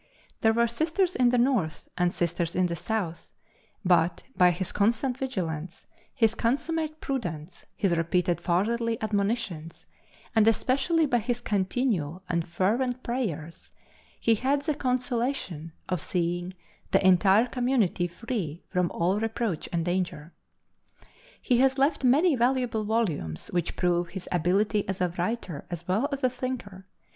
There 0.39 0.51
were 0.53 0.67
Sisters 0.67 1.15
in 1.15 1.29
the 1.29 1.37
North 1.37 1.87
and 1.95 2.11
Sisters 2.11 2.55
in 2.55 2.65
the 2.65 2.75
South, 2.75 3.29
but, 3.85 4.23
by 4.35 4.49
his 4.49 4.71
constant 4.71 5.15
vigilance, 5.15 5.85
his 6.11 6.33
consummate 6.33 6.99
prudence, 7.01 7.65
his 7.75 7.95
repeated 7.95 8.41
fatherly 8.41 8.97
admonitions, 8.99 9.85
and 10.35 10.47
especially 10.47 11.05
by 11.05 11.19
his 11.19 11.39
continual 11.39 12.23
and 12.29 12.47
fervent 12.47 13.03
prayers, 13.03 13.69
he 14.19 14.33
had 14.33 14.63
the 14.63 14.73
consolation 14.73 15.71
of 15.87 16.01
seeing 16.01 16.55
the 16.89 17.05
entire 17.07 17.45
Community 17.45 18.07
free 18.07 18.63
from 18.69 18.89
all 18.89 19.19
reproach 19.19 19.69
and 19.71 19.85
danger. 19.85 20.33
He 21.39 21.59
has 21.59 21.77
left 21.77 22.03
many 22.03 22.35
valuable 22.35 22.85
volumes 22.85 23.49
which 23.49 23.75
prove 23.75 24.07
his 24.09 24.27
ability 24.31 24.89
as 24.89 24.99
a 24.99 25.09
writer 25.19 25.67
as 25.69 25.87
well 25.87 26.09
as 26.11 26.23
a 26.23 26.29
thinker. 26.31 26.87